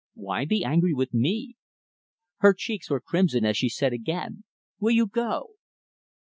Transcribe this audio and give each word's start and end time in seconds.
Why 0.15 0.45
be 0.45 0.65
angry 0.65 0.95
with 0.95 1.13
me?" 1.13 1.57
Her 2.37 2.55
cheeks 2.57 2.89
were 2.89 2.99
crimson 2.99 3.45
as 3.45 3.55
she 3.55 3.69
said, 3.69 3.93
again, 3.93 4.43
"Will 4.79 4.89
you 4.95 5.05
go?" 5.05 5.57